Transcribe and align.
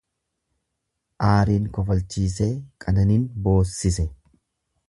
Aariin 1.27 1.69
kofalchisee, 1.77 2.49
qananin 2.87 3.31
boossise. 3.49 4.11